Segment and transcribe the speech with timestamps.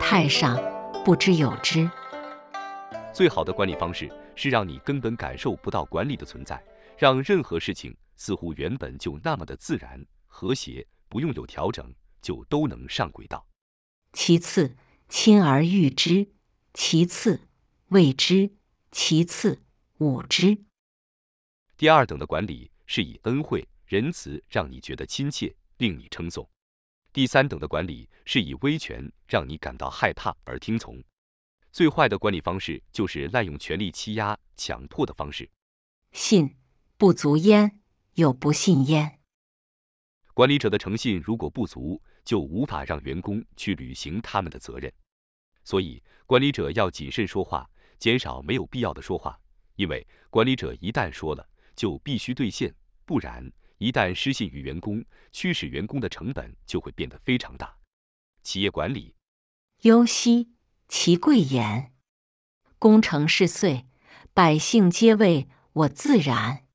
[0.00, 0.56] 太上
[1.04, 1.90] 不知有之。
[3.12, 6.62] 最好的管理方式是让你根本感受不到管理的存在，
[6.96, 13.44] 让任何事情似乎原本就那么的自然和谐，不用有调整就都能上轨道。
[14.12, 14.76] 其次，
[15.08, 16.33] 亲而誉之；
[16.76, 17.40] 其次，
[17.88, 18.50] 未知；
[18.90, 19.62] 其次，
[19.96, 20.58] 我知。
[21.76, 26.44] 第二等的管理是以恩惠、仁慈让你觉得亲切，令你称颂；
[27.12, 31.00] 第三等的管理是以威权让你感到害怕而听从。
[31.70, 35.48] 最坏的管理方式就是滥用权力欺压、强迫的方式。
[36.10, 36.56] 信
[36.96, 37.80] 不足焉，
[38.14, 39.20] 有不信焉。
[40.32, 44.92] 管理者的诚信如果不足，就无法让员工去履行他们的责任。
[45.64, 47.68] 所以，管理者要谨慎说话，
[47.98, 49.40] 减少没有必要的说话。
[49.76, 52.72] 因为管理者一旦说了，就必须兑现，
[53.04, 57.76] 不然一旦失信于员工，驱使员工的成本就会变得非常大。
[58.42, 59.14] 企业管理，
[59.82, 60.52] 忧兮
[60.86, 61.92] 其贵言，
[62.78, 63.86] 功成事遂，
[64.32, 66.66] 百姓皆谓我自然。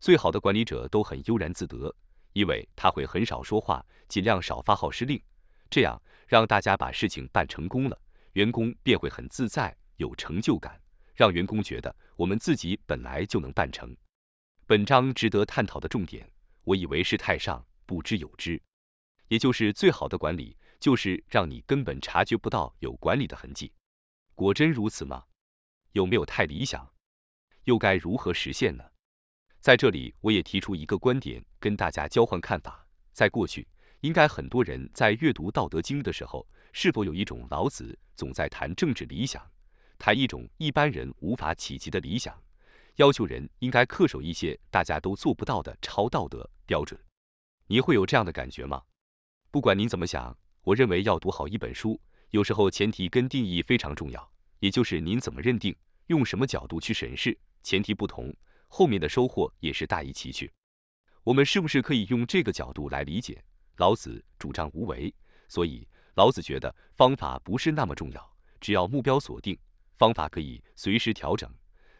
[0.00, 1.94] 最好的管理者都很悠然自得，
[2.32, 5.22] 因为他会很少说话，尽量少发号施令，
[5.70, 7.98] 这样让大家把事情办成功了，
[8.32, 10.80] 员工便会很自在，有成就感，
[11.14, 13.96] 让员工觉得我们自己本来就能办成。
[14.66, 16.28] 本章值得探讨的重点，
[16.64, 18.60] 我以为是太上不知有之，
[19.28, 20.56] 也就是最好的管理。
[20.80, 23.72] 就是让你根本察觉不到有管理的痕迹，
[24.34, 25.24] 果真如此吗？
[25.92, 26.86] 有没有太理想？
[27.62, 28.84] 又该如何实现呢？
[29.60, 32.86] 在这里，我也提出一个观点，跟大家交换看法。
[33.14, 33.66] 在过去，
[34.04, 39.42] 应该很多人在阅读《道德经》的时候，是否有一种老子总在谈政治理想，
[39.98, 42.38] 谈一种一般人无法企及的理想，
[42.96, 47.00] 要求人应该恪守一些大家都做不到的超道德标准？
[47.66, 48.82] 你会有这样的感觉吗？
[49.50, 50.36] 不管您怎么想。
[50.64, 51.98] 我认为要读好一本书，
[52.28, 55.74] 有时候前提跟定义非常重要，也就是您怎么认定，
[56.08, 58.34] 用什么角度去审视，前提不同，
[58.68, 60.52] 后面的收获也是大一齐去。
[61.22, 63.42] 我们是不是可以用这个角度来理解？
[63.76, 65.12] 老子主张无为，
[65.48, 69.58] 所以老子觉得方法不是那么重要，只要目标锁定，
[69.96, 71.50] 方法可以随时调整。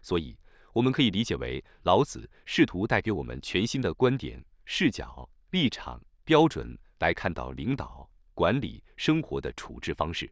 [0.02, 0.36] 所以
[0.72, 8.08] 我们可以理解为，老子试图带给我们全新的观点、视角、立场、标准来看到领导。
[8.36, 10.28] 管理生活的处置方式，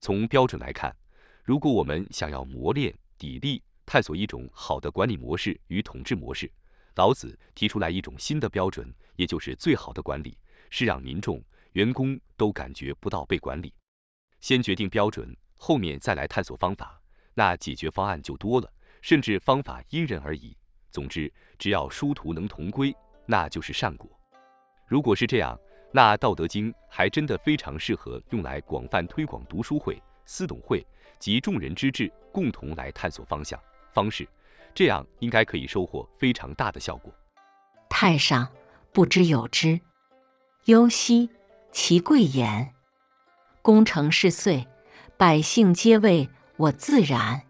[0.00, 0.96] 从标准来看，
[1.44, 6.50] 如果我们想要磨练、砥砺、探索一种好的管理模式与统治模式，
[6.94, 10.38] 老子提出来一种新的标准，也就是最好的管理
[10.70, 13.72] 是让民众、员工都感觉不到被管理。
[14.40, 17.00] 先决定标准，后面再来探索方法，
[17.34, 18.72] 那解决方案就多了，
[19.02, 20.56] 甚至方法因人而异。
[20.90, 22.94] 总之，只要殊途能同归，
[23.26, 24.10] 那就是善果。
[24.86, 25.58] 如果是这样。
[25.92, 30.84] 那《道德经》还真的非常适合用来广泛推广读书会、私董会
[31.18, 33.58] 及众人之智，共同来探索方向
[33.94, 34.28] 方式，
[34.74, 37.14] 这样应该可以收获非常大的效果。
[37.88, 38.46] 太上
[38.92, 39.80] 不知有之，
[40.66, 41.30] 忧兮
[41.70, 42.74] 其贵言，
[43.62, 44.66] 功成事遂，
[45.16, 47.40] 百姓皆谓我自然。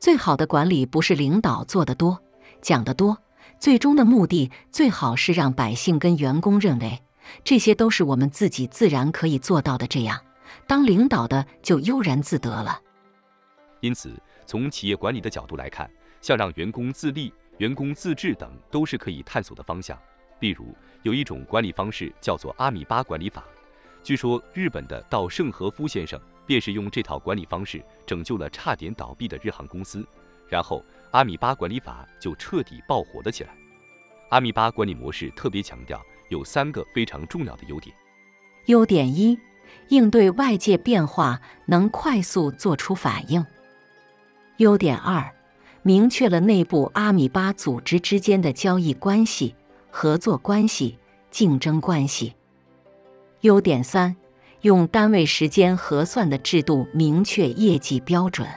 [0.00, 2.20] 最好的管理不是领导做得多、
[2.60, 3.16] 讲得多，
[3.60, 7.00] 最终的目的最好是让百姓跟员工认为。
[7.44, 10.20] 这些都是我们自己自然可以做到的，这样，
[10.66, 12.80] 当领导的就悠然自得了。
[13.78, 15.88] 因此，从企业管理的角度来看，
[16.20, 19.96] 像让员工自立、员工自治等，都是可以探索的方向。
[20.42, 23.42] 例如，有一种管理方式叫做阿米巴管理法，
[24.02, 30.06] 据说日本的稻盛和夫先生便是用这套管理方式拯救了差点倒闭的日航公司，
[30.46, 33.54] 然后阿米巴管理法就彻底爆火了起来。
[34.28, 35.98] 阿米巴管理模式特别强调。
[36.28, 37.94] 有三个非常重要的优点。
[38.64, 39.38] 优点一，
[39.88, 43.44] 应对外界变化能快速做出反应。
[44.56, 45.30] 优点二，
[45.82, 49.54] 明确了内部阿米巴组织之间的交易关系、
[49.94, 50.98] 合作关系、
[51.30, 52.34] 竞争关系。
[53.42, 54.16] 优点三，
[54.62, 58.48] 用单位时间核算的制度明确业绩标准。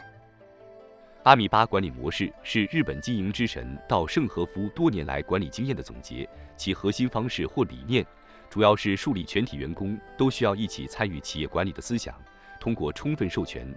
[1.23, 6.27] 阿米巴管理模式是日本经营之神稻盛和夫多年来管理经验的总结。
[6.55, 8.05] 其核心方式或理念，
[8.49, 12.15] 主要是树立全体员工都需要一起参与企业管理的思想。
[12.61, 13.67] 通过充分授权，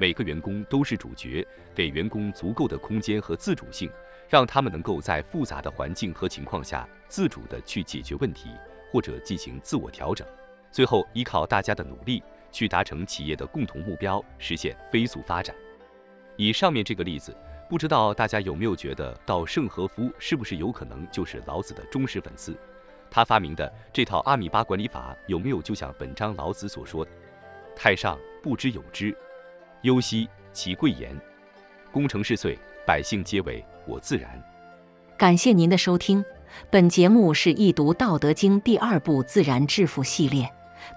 [0.00, 3.90] 每个员工都是主角，给员工足够的空间和自主性，
[4.28, 8.50] 让他们能够在复杂的环境和情况下自主地去解决问题，
[8.90, 10.26] 或者进行自我调整。
[10.70, 15.54] 最后，依靠大家的努力，去达成企业的共同目标，实现飞速发展。
[16.36, 17.36] 以上面这个例子，
[17.68, 22.56] 不知道大家有没有觉得，稻盛和夫是不是有可能就是老子的忠实粉丝？
[23.10, 27.10] 他发明的这套阿米巴管理法，有没有就像本章老子所说的
[27.76, 29.14] ：“太上不知有之，
[29.82, 31.14] 忧兮其贵言。
[31.90, 34.30] 功成事遂，百姓皆为我自然。”
[35.18, 36.24] 感谢您的收听，
[36.70, 40.50] 本节目是易读《道德经》第二部“自然致富”系列。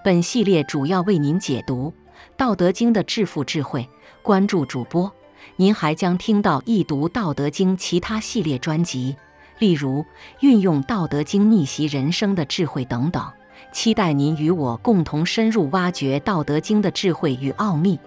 [0.04, 1.94] 本系列主要为您解读
[2.36, 3.88] 《道德经》的致富智慧。
[4.22, 5.12] 关注主播，
[5.54, 9.14] 您还将听到易读《道德经》其他系列专辑，
[9.60, 10.04] 例如
[10.40, 13.24] 运用《道德经》逆袭人生的智慧等等。
[13.72, 17.98] 期待您与我共同深入挖掘《道德经》的智慧与奥秘。